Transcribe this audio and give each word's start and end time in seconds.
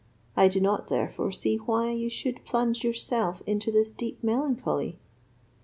I 0.35 0.47
do 0.47 0.59
not, 0.59 0.87
therefore, 0.87 1.31
see 1.31 1.57
why 1.57 1.91
you 1.91 2.09
should 2.09 2.43
plunge 2.43 2.83
yourself 2.83 3.43
into 3.45 3.71
this 3.71 3.91
deep 3.91 4.23
melancholy." 4.23 4.97